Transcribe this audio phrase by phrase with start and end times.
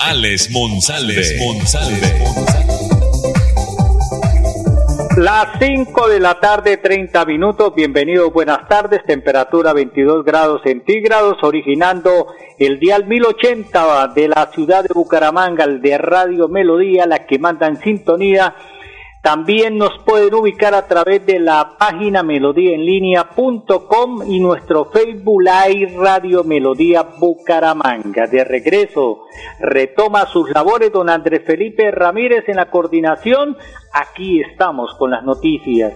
[0.00, 1.22] Alex Monsalve.
[5.16, 7.74] Las 5 de la tarde, 30 minutos.
[7.74, 9.02] Bienvenidos, buenas tardes.
[9.04, 12.28] Temperatura 22 grados centígrados, originando
[12.60, 17.66] el dial 1080 de la ciudad de Bucaramanga, el de Radio Melodía, la que manda
[17.66, 18.54] en sintonía
[19.28, 26.44] también nos pueden ubicar a través de la página melodíaenlínea.com y nuestro Facebook Live Radio
[26.44, 28.26] Melodía Bucaramanga.
[28.26, 29.24] De regreso,
[29.60, 33.58] retoma sus labores don Andrés Felipe Ramírez en la coordinación.
[33.92, 35.92] Aquí estamos con las noticias.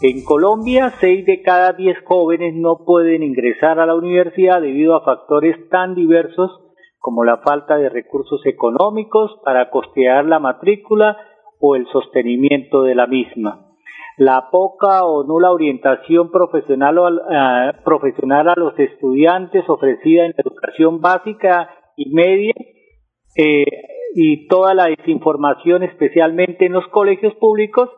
[0.00, 5.04] En Colombia, 6 de cada 10 jóvenes no pueden ingresar a la universidad debido a
[5.04, 6.52] factores tan diversos
[7.00, 11.16] como la falta de recursos económicos para costear la matrícula
[11.60, 13.66] o el sostenimiento de la misma.
[14.18, 21.00] La poca o nula orientación profesional, uh, profesional a los estudiantes ofrecida en la educación
[21.00, 22.54] básica y media
[23.36, 23.64] eh,
[24.14, 27.90] y toda la desinformación, especialmente en los colegios públicos,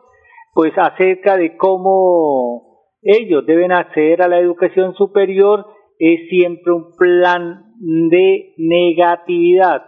[0.53, 2.69] pues acerca de cómo
[3.01, 5.67] ellos deben acceder a la educación superior
[5.99, 9.83] es siempre un plan de negatividad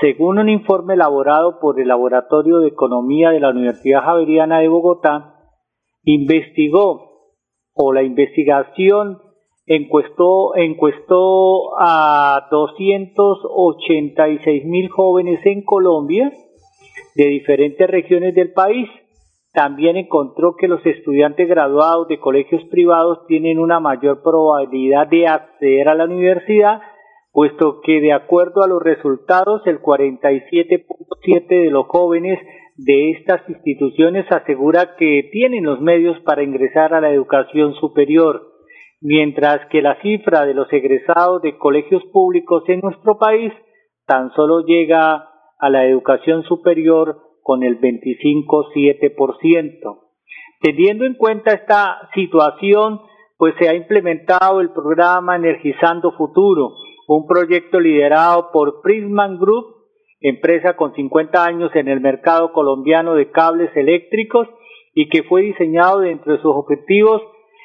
[0.00, 5.34] según un informe elaborado por el Laboratorio de Economía de la Universidad Javeriana de Bogotá,
[6.02, 7.34] investigó
[7.74, 9.20] o la investigación
[9.66, 16.32] encuestó, encuestó a 286 mil jóvenes en Colombia
[17.14, 18.88] de diferentes regiones del país.
[19.52, 25.88] También encontró que los estudiantes graduados de colegios privados tienen una mayor probabilidad de acceder
[25.88, 26.80] a la universidad
[27.34, 32.38] puesto que de acuerdo a los resultados el 47.7 de los jóvenes
[32.76, 38.52] de estas instituciones asegura que tienen los medios para ingresar a la educación superior,
[39.00, 43.52] mientras que la cifra de los egresados de colegios públicos en nuestro país
[44.06, 45.28] tan solo llega
[45.58, 50.02] a la educación superior con el 25.7%.
[50.60, 53.00] Teniendo en cuenta esta situación,
[53.36, 56.76] pues se ha implementado el programa Energizando Futuro,
[57.06, 59.66] un proyecto liderado por Prisman Group,
[60.20, 64.48] empresa con 50 años en el mercado colombiano de cables eléctricos
[64.94, 67.20] y que fue diseñado dentro de sus objetivos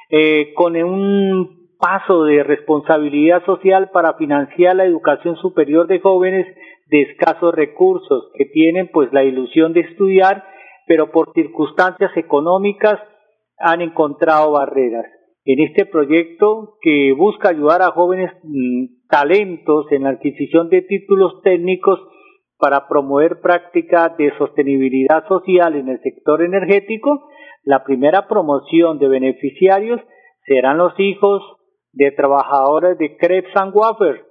[0.10, 6.46] eh, con un paso de responsabilidad social para financiar la educación superior de jóvenes
[6.88, 10.44] de escasos recursos que tienen pues la ilusión de estudiar
[10.88, 13.00] pero por circunstancias económicas
[13.60, 15.06] han encontrado barreras
[15.52, 21.42] en este proyecto que busca ayudar a jóvenes mm, talentos en la adquisición de títulos
[21.42, 22.00] técnicos
[22.60, 27.30] para promover prácticas de sostenibilidad social en el sector energético,
[27.64, 30.00] la primera promoción de beneficiarios
[30.46, 31.42] serán los hijos
[31.94, 34.24] de trabajadores de Krebs and Wafer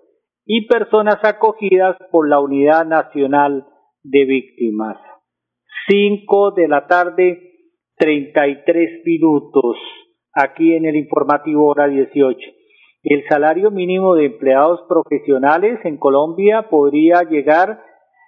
[0.47, 3.67] y personas acogidas por la Unidad Nacional
[4.05, 4.99] de Víctimas.
[5.89, 7.41] 5 de la tarde,
[7.97, 9.77] 33 minutos,
[10.39, 12.39] aquí en el informativo hora 18.
[13.03, 17.81] El salario mínimo de empleados profesionales en Colombia podría llegar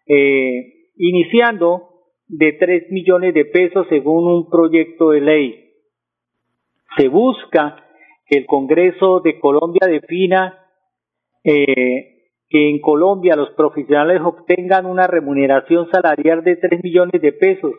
[0.07, 1.89] eh, iniciando
[2.29, 5.71] de 3 millones de pesos según un proyecto de ley.
[6.97, 7.85] Se busca
[8.27, 10.59] que el Congreso de Colombia defina
[11.45, 12.11] eh,
[12.49, 17.73] que en Colombia los profesionales obtengan una remuneración salarial de 3 millones de pesos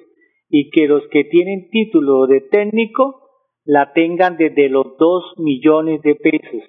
[0.49, 3.20] y que los que tienen título de técnico
[3.63, 6.63] la tengan desde los 2 millones de pesos.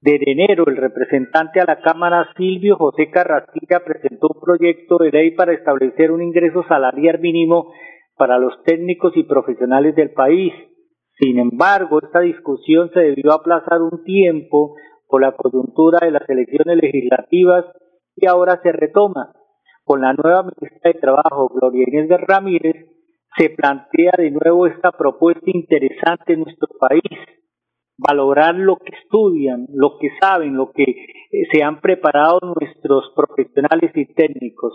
[0.00, 5.30] De enero, el representante a la Cámara Silvio José Carrasquilla presentó un proyecto de ley
[5.32, 7.72] para establecer un ingreso salarial mínimo
[8.16, 10.52] para los técnicos y profesionales del país.
[11.18, 14.76] Sin embargo, esta discusión se debió aplazar un tiempo
[15.08, 17.64] por la coyuntura de las elecciones legislativas
[18.16, 19.32] y ahora se retoma.
[19.84, 22.95] Con la nueva ministra de Trabajo, Gloria Inés de Ramírez,
[23.36, 27.02] se plantea de nuevo esta propuesta interesante en nuestro país
[27.98, 33.90] valorar lo que estudian, lo que saben, lo que eh, se han preparado nuestros profesionales
[33.94, 34.72] y técnicos.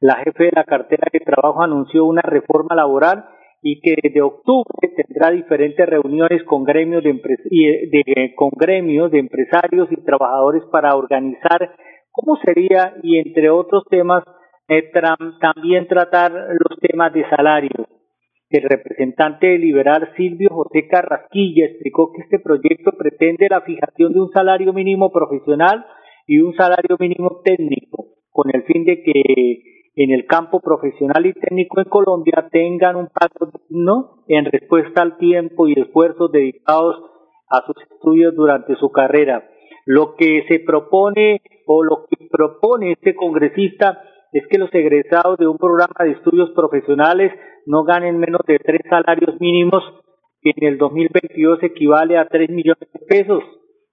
[0.00, 3.24] La jefe de la cartera de trabajo anunció una reforma laboral
[3.62, 10.04] y que desde octubre tendrá diferentes reuniones con gremios de, con gremios de empresarios y
[10.04, 11.76] trabajadores para organizar
[12.10, 14.24] cómo sería y entre otros temas
[14.68, 14.90] eh,
[15.40, 17.81] también tratar los temas de salario.
[18.52, 24.30] El representante liberal Silvio José Carrasquilla explicó que este proyecto pretende la fijación de un
[24.30, 25.86] salario mínimo profesional
[26.26, 29.22] y un salario mínimo técnico, con el fin de que
[29.96, 35.16] en el campo profesional y técnico en Colombia tengan un pago digno en respuesta al
[35.16, 36.96] tiempo y esfuerzos dedicados
[37.48, 39.48] a sus estudios durante su carrera.
[39.86, 43.98] Lo que se propone o lo que propone este congresista
[44.32, 47.32] es que los egresados de un programa de estudios profesionales
[47.66, 49.82] no ganen menos de tres salarios mínimos,
[50.40, 53.42] que en el 2022 equivale a tres millones de pesos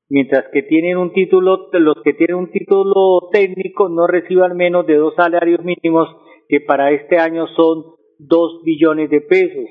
[0.10, 4.96] mientras que tienen un título, los que tienen un título técnico no reciban menos de
[4.96, 6.10] dos salarios mínimos,
[6.48, 7.84] que para este año son
[8.18, 9.66] dos billones de pesos.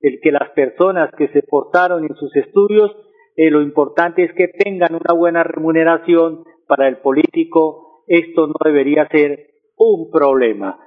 [0.00, 2.90] El que las personas que se esforzaron en sus estudios,
[3.36, 9.08] eh, lo importante es que tengan una buena remuneración para el político, esto no debería
[9.08, 10.78] ser un problema.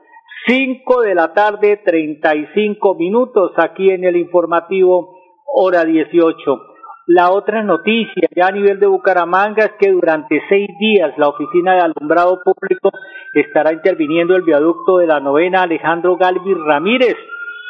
[0.45, 6.61] Cinco de la tarde, treinta y cinco minutos aquí en el informativo, hora dieciocho.
[7.07, 11.73] La otra noticia ya a nivel de Bucaramanga es que durante seis días la Oficina
[11.73, 12.91] de Alumbrado Público
[13.33, 17.15] estará interviniendo el viaducto de la novena Alejandro Galvis Ramírez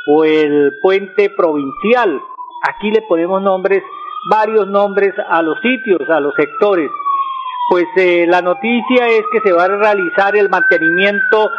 [0.07, 2.19] o el puente provincial.
[2.67, 3.83] Aquí le ponemos nombres,
[4.31, 6.89] varios nombres a los sitios, a los sectores.
[7.69, 11.49] Pues eh, la noticia es que se va a realizar el mantenimiento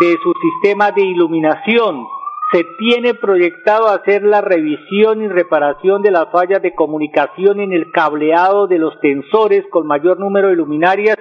[0.00, 2.06] de su sistema de iluminación
[2.54, 7.90] se tiene proyectado hacer la revisión y reparación de las fallas de comunicación en el
[7.90, 11.16] cableado de los tensores con mayor número de luminarias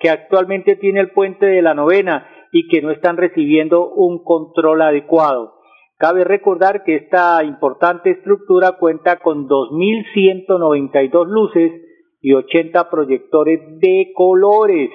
[0.00, 4.82] que actualmente tiene el puente de la novena y que no están recibiendo un control
[4.82, 5.60] adecuado.
[5.98, 11.72] Cabe recordar que esta importante estructura cuenta con 2.192 luces
[12.20, 14.90] y 80 proyectores de colores.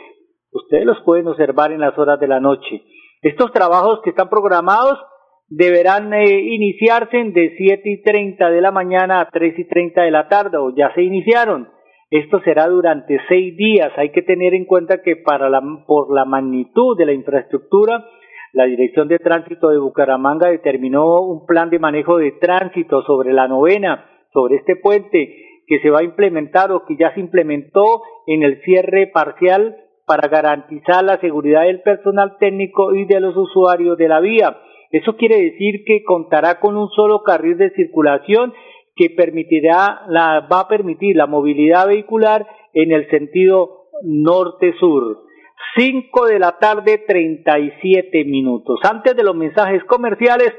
[0.52, 2.84] Ustedes los pueden observar en las horas de la noche.
[3.22, 5.00] Estos trabajos que están programados
[5.48, 10.12] deberán eh, iniciarse de siete y treinta de la mañana a tres y treinta de
[10.12, 11.70] la tarde o ya se iniciaron.
[12.10, 13.92] Esto será durante seis días.
[13.98, 18.06] Hay que tener en cuenta que para la, por la magnitud de la infraestructura,
[18.54, 23.48] la Dirección de Tránsito de Bucaramanga determinó un plan de manejo de tránsito sobre la
[23.48, 28.44] novena, sobre este puente que se va a implementar o que ya se implementó en
[28.44, 34.08] el cierre parcial para garantizar la seguridad del personal técnico y de los usuarios de
[34.08, 34.58] la vía.
[34.92, 38.54] Eso quiere decir que contará con un solo carril de circulación
[38.96, 45.26] que permitirá la, va a permitir la movilidad vehicular en el sentido norte-sur.
[45.78, 48.80] 5 de la tarde, 37 minutos.
[48.84, 50.54] Antes de los mensajes comerciales,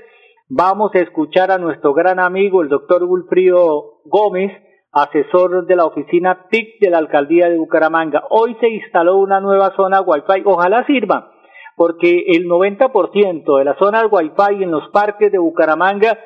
[0.49, 4.53] vamos a escuchar a nuestro gran amigo, el doctor Wilfrido Gómez,
[4.97, 8.25] asesor de la oficina TIC de la alcaldía de Bucaramanga.
[8.31, 10.43] Hoy se instaló una nueva zona Wi-Fi.
[10.47, 11.33] Ojalá sirva
[11.77, 16.19] porque el 90% de las zonas Wi-Fi en los parques de Bucaramanga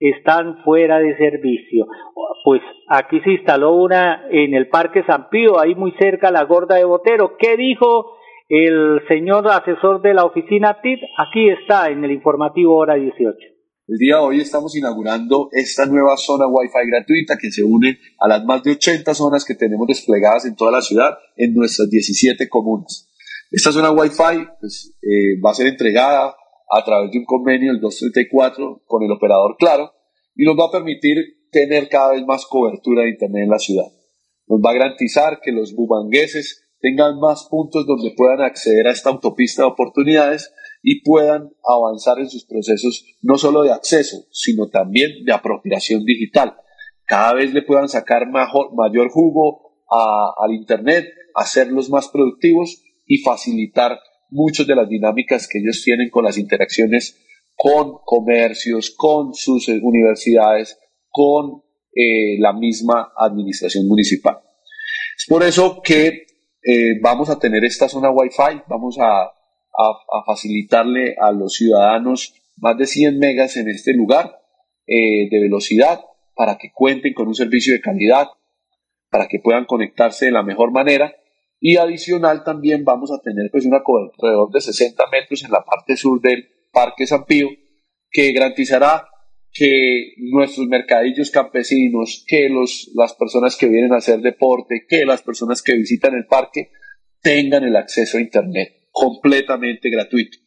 [0.00, 1.86] están fuera de servicio.
[2.44, 6.74] Pues aquí se instaló una en el Parque San Pío, ahí muy cerca la Gorda
[6.74, 7.36] de Botero.
[7.38, 8.16] ¿Qué dijo
[8.48, 10.98] el señor asesor de la oficina TIT?
[11.16, 13.55] Aquí está en el informativo hora 18.
[13.88, 18.26] El día de hoy estamos inaugurando esta nueva zona Wi-Fi gratuita que se une a
[18.26, 22.48] las más de 80 zonas que tenemos desplegadas en toda la ciudad en nuestras 17
[22.48, 23.08] comunas.
[23.48, 26.34] Esta zona Wi-Fi pues, eh, va a ser entregada
[26.68, 29.92] a través de un convenio, el 234, con el operador Claro,
[30.34, 31.18] y nos va a permitir
[31.52, 33.86] tener cada vez más cobertura de Internet en la ciudad.
[34.48, 39.10] Nos va a garantizar que los bumangueses tengan más puntos donde puedan acceder a esta
[39.10, 40.52] autopista de oportunidades
[40.88, 46.54] y puedan avanzar en sus procesos no solo de acceso, sino también de apropiación digital.
[47.06, 53.98] Cada vez le puedan sacar mayor jugo al Internet, hacerlos más productivos y facilitar
[54.30, 57.20] muchas de las dinámicas que ellos tienen con las interacciones
[57.56, 60.78] con comercios, con sus universidades,
[61.10, 61.64] con
[61.96, 64.38] eh, la misma administración municipal.
[65.18, 66.26] Es por eso que
[66.62, 69.32] eh, vamos a tener esta zona Wi-Fi, vamos a,
[70.26, 74.38] facilitarle a los ciudadanos más de 100 megas en este lugar
[74.86, 76.00] eh, de velocidad
[76.34, 78.28] para que cuenten con un servicio de calidad,
[79.10, 81.14] para que puedan conectarse de la mejor manera.
[81.58, 85.96] Y adicional también vamos a tener pues una cobertura de 60 metros en la parte
[85.96, 87.48] sur del Parque San Pío
[88.10, 89.08] que garantizará
[89.52, 95.22] que nuestros mercadillos campesinos, que los, las personas que vienen a hacer deporte, que las
[95.22, 96.70] personas que visitan el parque
[97.22, 100.38] tengan el acceso a Internet completamente gratuito.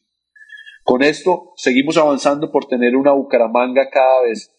[0.83, 4.51] Con esto seguimos avanzando por tener una Bucaramanga cada vez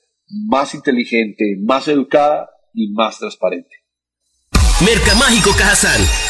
[0.46, 3.74] más inteligente, más educada y más transparente.
[4.86, 6.29] Mercamágico Cajazán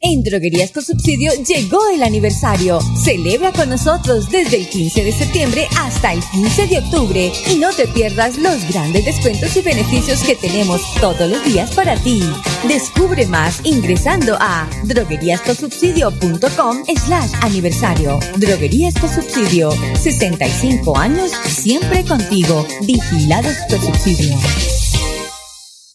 [0.00, 2.78] En Droguerías con Subsidio llegó el aniversario.
[3.02, 7.72] Celebra con nosotros desde el 15 de septiembre hasta el 15 de octubre y no
[7.72, 12.22] te pierdas los grandes descuentos y beneficios que tenemos todos los días para ti.
[12.68, 18.20] Descubre más ingresando a drogueríascosubsidio.com slash aniversario.
[18.36, 19.72] Droguerías con Subsidio.
[20.00, 22.64] 65 años siempre contigo.
[22.82, 24.36] Vigilados por Subsidio.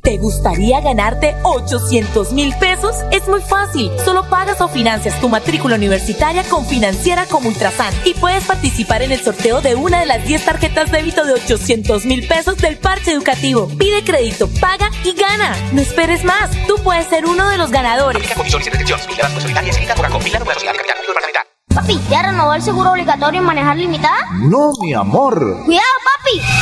[0.00, 2.96] ¿Te gustaría ganarte 800 mil pesos?
[3.10, 3.90] Es muy fácil.
[4.04, 9.12] Solo pagas o financias tu matrícula universitaria con Financiera como Ultrasan y puedes participar en
[9.12, 13.12] el sorteo de una de las 10 tarjetas débito de 800 mil pesos del parche
[13.12, 13.68] educativo.
[13.78, 15.54] Pide crédito, paga y gana.
[15.72, 16.50] No esperes más.
[16.66, 18.22] Tú puedes ser uno de los ganadores.
[21.74, 24.28] Papi, ¿ya renovó el seguro obligatorio en manejar limitada?
[24.40, 25.64] No, mi amor.
[25.64, 26.61] ¡Cuidado, papi!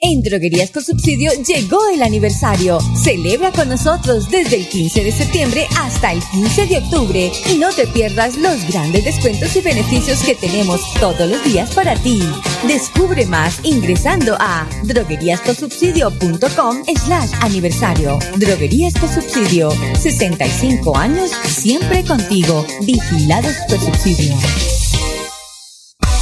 [0.00, 2.78] En Droguerías con Subsidio llegó el aniversario.
[3.02, 7.72] Celebra con nosotros desde el 15 de septiembre hasta el 15 de octubre y no
[7.72, 12.22] te pierdas los grandes descuentos y beneficios que tenemos todos los días para ti.
[12.68, 18.20] Descubre más ingresando a drogueríascosubsidio.com slash aniversario.
[18.36, 19.72] Droguerías con Subsidio.
[20.00, 22.64] 65 años siempre contigo.
[22.82, 24.36] Vigilados por Subsidio.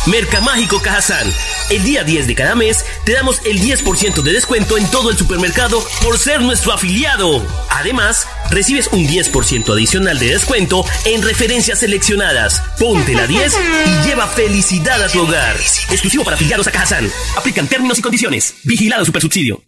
[0.06, 1.26] Mercamágico Cajazán.
[1.68, 5.18] El día 10 de cada mes te damos el 10% de descuento en todo el
[5.18, 7.44] supermercado por ser nuestro afiliado.
[7.70, 12.62] Además, recibes un 10% adicional de descuento en referencias seleccionadas.
[12.78, 13.52] Ponte la 10
[13.86, 15.56] y lleva felicidad a tu hogar.
[15.90, 17.10] Exclusivo para afiliados a Cajazán.
[17.36, 18.54] Aplican términos y condiciones.
[18.62, 19.62] Vigilado Supersubsidio.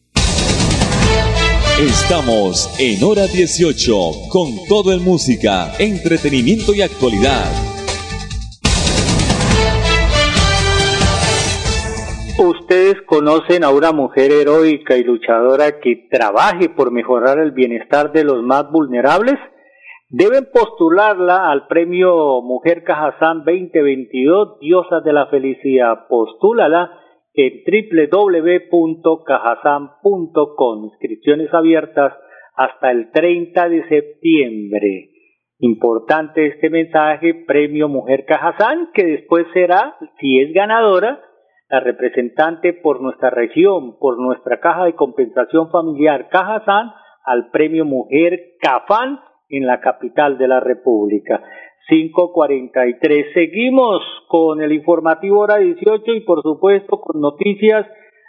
[1.80, 3.92] Estamos en hora 18
[4.30, 7.67] con todo en música, entretenimiento y actualidad.
[12.88, 18.24] ¿Ustedes conocen a una mujer heroica y luchadora que trabaje por mejorar el bienestar de
[18.24, 19.34] los más vulnerables?
[20.08, 26.06] Deben postularla al premio Mujer Cajazán 2022 Diosas de la Felicidad.
[26.08, 26.98] Postúlala
[27.34, 27.62] en
[28.10, 30.84] www.cajazán.com.
[30.84, 32.14] Inscripciones abiertas
[32.54, 35.10] hasta el 30 de septiembre.
[35.58, 41.20] Importante este mensaje, Premio Mujer Cajazán, que después será, si es ganadora,
[41.70, 46.90] la representante por nuestra región, por nuestra caja de compensación familiar Caja San,
[47.24, 51.42] al premio Mujer Cafán en la capital de la República.
[51.88, 53.26] 543.
[53.32, 57.86] Seguimos con el informativo hora 18 y por supuesto con noticias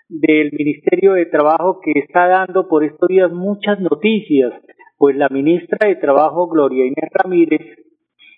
[0.07, 4.53] del Ministerio de Trabajo que está dando por estos días muchas noticias,
[4.97, 7.61] pues la ministra de Trabajo Gloria Inés Ramírez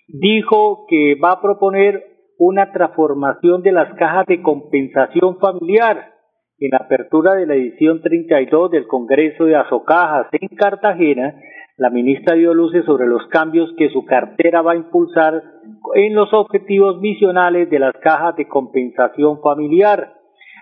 [0.08, 2.11] dijo que va a proponer
[2.44, 6.10] una transformación de las cajas de compensación familiar.
[6.58, 11.36] En la apertura de la edición 32 del Congreso de Azocajas en Cartagena,
[11.76, 15.40] la ministra dio luces sobre los cambios que su cartera va a impulsar
[15.94, 20.14] en los objetivos misionales de las cajas de compensación familiar.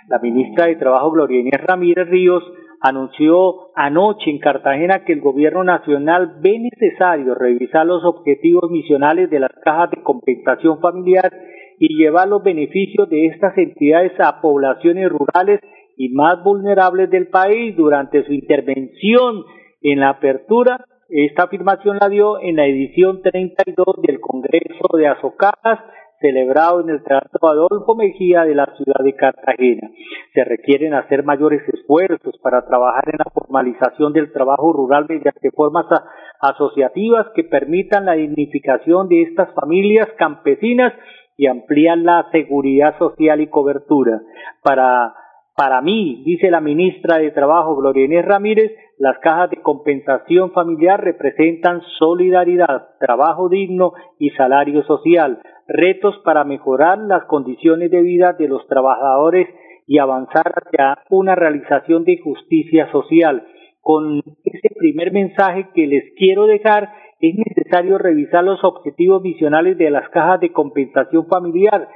[0.09, 2.45] La ministra de Trabajo, Gloria Inés Ramírez Ríos,
[2.83, 9.41] anunció anoche en Cartagena que el gobierno nacional ve necesario revisar los objetivos misionales de
[9.41, 11.31] las cajas de compensación familiar
[11.81, 15.61] y llevar los beneficios de estas entidades a poblaciones rurales
[15.97, 19.45] y más vulnerables del país durante su intervención
[19.81, 20.85] en la apertura.
[21.09, 25.81] Esta afirmación la dio en la edición 32 del Congreso de Azocadas
[26.21, 29.91] celebrado en el Teatro Adolfo Mejía de la ciudad de Cartagena.
[30.35, 35.87] Se requieren hacer mayores esfuerzos para trabajar en la formalización del trabajo rural mediante formas
[36.41, 40.93] asociativas que permitan la dignificación de estas familias campesinas
[41.41, 44.21] y amplían la seguridad social y cobertura.
[44.63, 45.15] Para
[45.57, 51.03] para mí, dice la ministra de Trabajo Gloria Inés Ramírez, las cajas de compensación familiar
[51.03, 58.49] representan solidaridad, trabajo digno y salario social, retos para mejorar las condiciones de vida de
[58.49, 59.49] los trabajadores
[59.87, 63.47] y avanzar hacia una realización de justicia social.
[63.81, 66.91] Con ese primer mensaje que les quiero dejar,
[67.21, 71.89] es necesario revisar los objetivos visionales de las cajas de compensación familiar.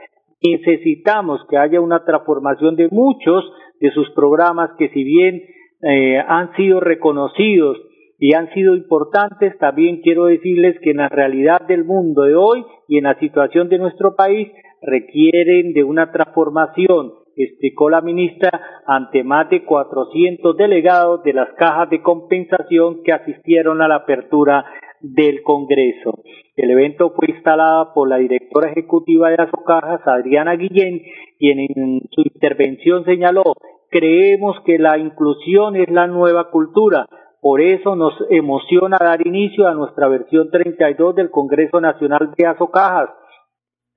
[0.42, 3.44] Necesitamos que haya una transformación de muchos
[3.80, 5.42] de sus programas que si bien
[5.82, 7.78] eh, han sido reconocidos
[8.18, 12.64] y han sido importantes, también quiero decirles que en la realidad del mundo de hoy
[12.86, 14.48] y en la situación de nuestro país
[14.82, 21.88] requieren de una transformación, explicó la ministra ante más de 400 delegados de las cajas
[21.90, 24.64] de compensación que asistieron a la apertura
[25.12, 26.22] del Congreso.
[26.56, 31.02] El evento fue instalado por la directora ejecutiva de Azocajas, Adriana Guillén,
[31.38, 33.42] quien en su intervención señaló,
[33.90, 37.06] creemos que la inclusión es la nueva cultura,
[37.40, 43.10] por eso nos emociona dar inicio a nuestra versión 32 del Congreso Nacional de Azocajas,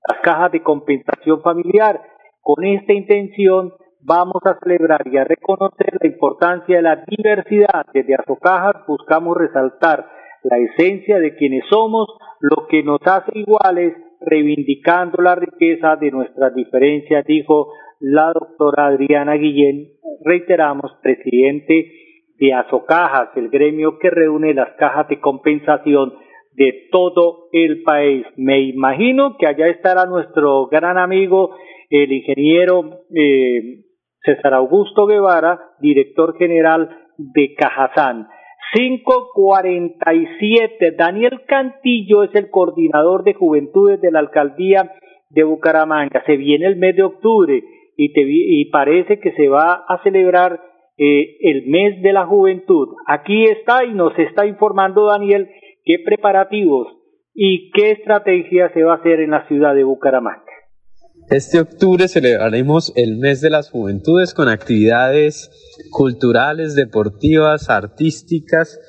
[0.06, 2.00] las cajas de compensación familiar.
[2.42, 7.86] Con esta intención vamos a celebrar y a reconocer la importancia de la diversidad.
[7.94, 12.08] Desde Azocajas buscamos resaltar la esencia de quienes somos,
[12.40, 19.34] lo que nos hace iguales, reivindicando la riqueza de nuestras diferencias, dijo la doctora Adriana
[19.34, 19.92] Guillén,
[20.24, 21.92] reiteramos, presidente
[22.38, 26.14] de Azocajas, el gremio que reúne las cajas de compensación
[26.52, 28.26] de todo el país.
[28.36, 31.54] Me imagino que allá estará nuestro gran amigo,
[31.90, 33.84] el ingeniero eh,
[34.22, 38.28] César Augusto Guevara, director general de Cajazán.
[38.72, 40.92] 547.
[40.92, 44.92] Daniel Cantillo es el coordinador de juventudes de la alcaldía
[45.30, 46.22] de Bucaramanga.
[46.26, 47.62] Se viene el mes de octubre
[47.96, 50.60] y, parece que se va a celebrar
[50.96, 52.94] eh, el mes de la juventud.
[53.06, 55.48] Aquí está y nos está informando Daniel
[55.84, 56.88] qué preparativos
[57.34, 60.47] y qué estrategia se va a hacer en la ciudad de Bucaramanga.
[61.30, 65.50] Este octubre celebraremos el mes de las juventudes con actividades
[65.90, 68.80] culturales, deportivas, artísticas,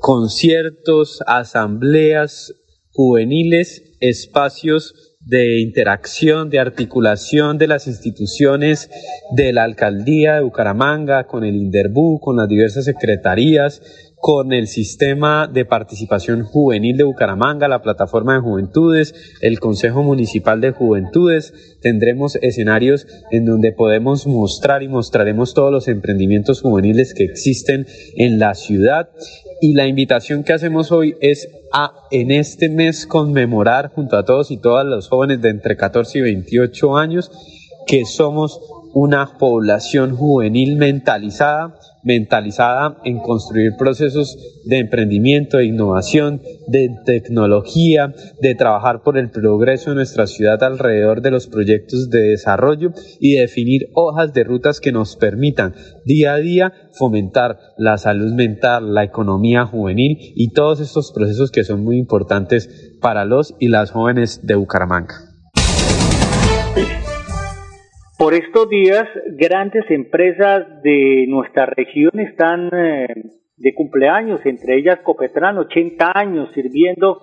[0.00, 2.54] conciertos, asambleas
[2.92, 8.88] juveniles, espacios de interacción, de articulación de las instituciones
[9.36, 13.82] de la alcaldía de Bucaramanga, con el INDERBU, con las diversas secretarías,
[14.20, 20.60] con el sistema de participación juvenil de Bucaramanga, la plataforma de juventudes, el Consejo Municipal
[20.60, 21.78] de Juventudes.
[21.80, 28.38] Tendremos escenarios en donde podemos mostrar y mostraremos todos los emprendimientos juveniles que existen en
[28.38, 29.08] la ciudad.
[29.62, 34.50] Y la invitación que hacemos hoy es a en este mes conmemorar junto a todos
[34.50, 37.30] y todas los jóvenes de entre 14 y 28 años
[37.86, 38.60] que somos
[38.92, 48.54] una población juvenil mentalizada, mentalizada en construir procesos de emprendimiento, de innovación, de tecnología, de
[48.54, 53.88] trabajar por el progreso de nuestra ciudad alrededor de los proyectos de desarrollo y definir
[53.94, 59.66] hojas de rutas que nos permitan día a día fomentar la salud mental, la economía
[59.66, 64.54] juvenil y todos estos procesos que son muy importantes para los y las jóvenes de
[64.54, 65.30] Bucaramanga.
[68.20, 73.06] Por estos días, grandes empresas de nuestra región están eh,
[73.56, 77.22] de cumpleaños, entre ellas Copetran, 80 años sirviendo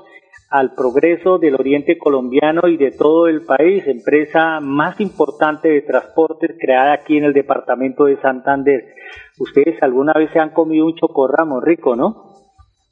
[0.50, 6.58] al progreso del oriente colombiano y de todo el país, empresa más importante de transportes
[6.60, 8.96] creada aquí en el departamento de Santander.
[9.38, 12.34] Ustedes alguna vez se han comido un chocorramo rico, ¿no?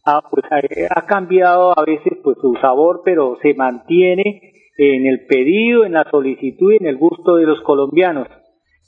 [0.05, 5.25] Ah, pues eh, ha cambiado a veces pues su sabor, pero se mantiene en el
[5.25, 8.27] pedido, en la solicitud y en el gusto de los colombianos.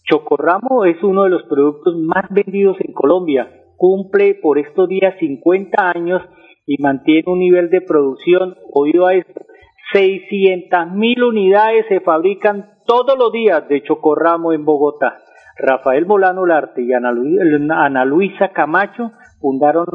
[0.09, 3.51] Chocorramo es uno de los productos más vendidos en Colombia.
[3.75, 6.21] Cumple por estos días 50 años
[6.65, 9.41] y mantiene un nivel de producción, oído a esto,
[9.93, 15.19] 600 mil unidades se fabrican todos los días de Chocorramo en Bogotá.
[15.57, 17.13] Rafael Molano Larte y Ana,
[17.69, 19.87] Ana Luisa Camacho fundaron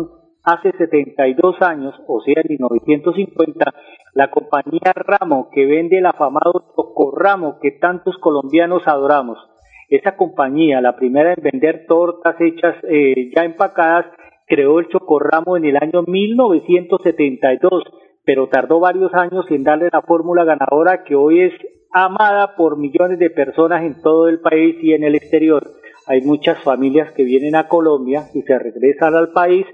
[0.45, 3.73] hace 72 años, o sea, en 1950,
[4.15, 6.75] la compañía Ramo, que vende el afamado
[7.17, 9.39] Ramo que tantos colombianos adoramos.
[9.89, 14.07] Esa compañía, la primera en vender tortas hechas eh, ya empacadas,
[14.47, 17.85] creó el Chocorramo en el año 1972,
[18.25, 21.53] pero tardó varios años en darle la fórmula ganadora que hoy es
[21.93, 25.63] amada por millones de personas en todo el país y en el exterior.
[26.07, 29.67] Hay muchas familias que vienen a Colombia y se regresan al país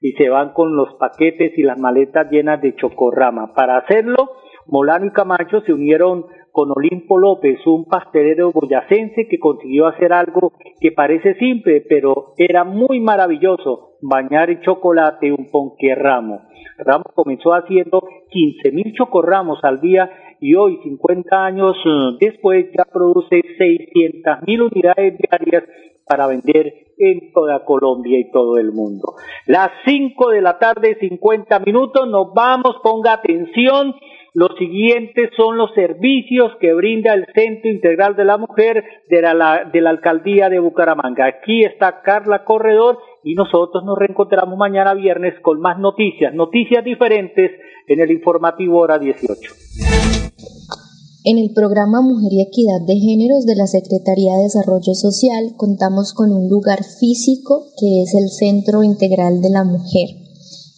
[0.00, 3.52] y se van con los paquetes y las maletas llenas de chocorrama.
[3.54, 4.30] Para hacerlo,
[4.66, 10.52] Molano y Camacho se unieron con Olimpo López, un pastelero boyacense que consiguió hacer algo
[10.80, 16.42] que parece simple, pero era muy maravilloso, bañar en chocolate un ponque ramo.
[16.78, 20.10] Ramos comenzó haciendo 15 mil chocorramos al día
[20.40, 25.64] y hoy, 50 años eh, después, ya produce 600 mil unidades diarias
[26.10, 29.14] para vender en toda Colombia y todo el mundo.
[29.46, 33.94] Las 5 de la tarde, 50 minutos, nos vamos, ponga atención.
[34.34, 39.70] Los siguientes son los servicios que brinda el Centro Integral de la Mujer de la,
[39.72, 41.26] de la Alcaldía de Bucaramanga.
[41.26, 47.52] Aquí está Carla Corredor y nosotros nos reencontramos mañana viernes con más noticias, noticias diferentes
[47.86, 50.89] en el informativo hora 18.
[51.22, 56.14] En el programa Mujer y Equidad de Géneros de la Secretaría de Desarrollo Social contamos
[56.14, 60.08] con un lugar físico que es el Centro Integral de la Mujer.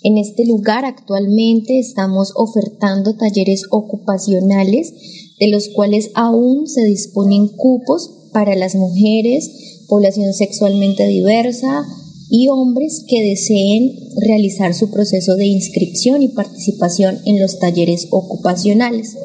[0.02, 4.92] En este lugar actualmente estamos ofertando talleres ocupacionales
[5.38, 11.84] de los cuales aún se disponen cupos para las mujeres, población sexualmente diversa
[12.28, 13.92] y hombres que deseen
[14.26, 19.16] realizar su proceso de inscripción y participación en los talleres ocupacionales.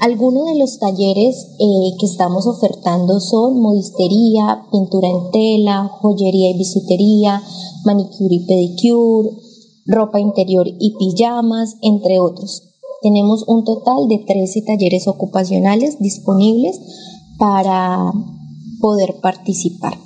[0.00, 6.58] Algunos de los talleres eh, que estamos ofertando son modistería, pintura en tela, joyería y
[6.58, 7.42] bisutería,
[7.84, 9.30] manicure y pedicure,
[9.86, 12.62] ropa interior y pijamas, entre otros.
[13.02, 16.80] Tenemos un total de 13 talleres ocupacionales disponibles
[17.36, 18.12] para
[18.80, 19.98] poder participar.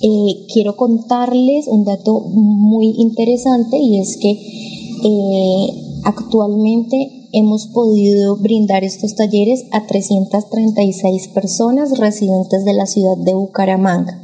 [0.00, 8.84] Eh, quiero contarles un dato muy interesante y es que eh, actualmente hemos podido brindar
[8.84, 14.20] estos talleres a 336 personas residentes de la ciudad de Bucaramanga.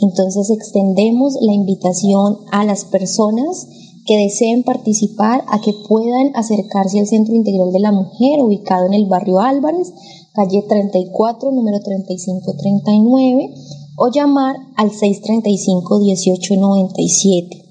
[0.00, 3.66] Entonces extendemos la invitación a las personas
[4.06, 8.94] que deseen participar a que puedan acercarse al Centro Integral de la Mujer ubicado en
[8.94, 9.92] el barrio Álvarez,
[10.32, 13.54] calle 34, número 3539,
[13.96, 17.67] o llamar al 635 1897.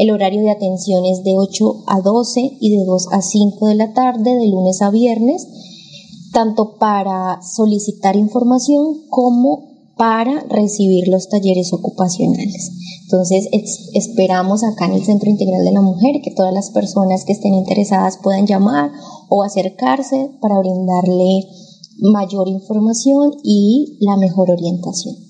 [0.00, 3.74] El horario de atención es de 8 a 12 y de 2 a 5 de
[3.74, 5.46] la tarde, de lunes a viernes,
[6.32, 12.70] tanto para solicitar información como para recibir los talleres ocupacionales.
[13.02, 13.46] Entonces
[13.92, 17.52] esperamos acá en el Centro Integral de la Mujer que todas las personas que estén
[17.52, 18.92] interesadas puedan llamar
[19.28, 21.44] o acercarse para brindarle
[21.98, 25.29] mayor información y la mejor orientación.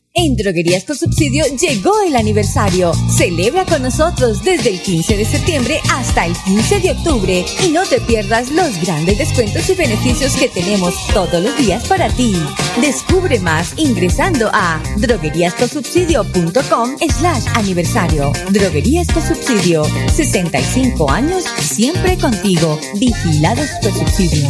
[0.13, 2.91] En Droguerías con Subsidio llegó el aniversario.
[3.09, 7.85] Celebra con nosotros desde el 15 de septiembre hasta el 15 de octubre y no
[7.85, 12.35] te pierdas los grandes descuentos y beneficios que tenemos todos los días para ti.
[12.81, 18.33] Descubre más ingresando a drogueríascosubsidio.com slash aniversario.
[18.49, 19.85] Droguerías con Subsidio.
[20.13, 22.77] 65 años siempre contigo.
[22.99, 24.49] Vigilados por Subsidio.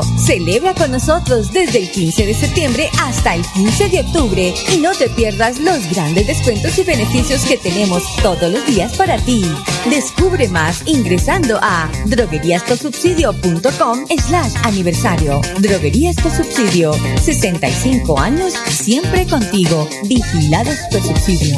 [0.17, 4.93] Celebra con nosotros desde el 15 de septiembre hasta el 15 de octubre y no
[4.93, 9.43] te pierdas los grandes descuentos y beneficios que tenemos todos los días para ti.
[9.89, 15.41] Descubre más ingresando a drogueríascosubsidio.com slash aniversario.
[15.59, 16.93] Droguerías con Subsidio.
[17.23, 19.87] 65 años siempre contigo.
[20.07, 21.57] Vigilados por subsidio.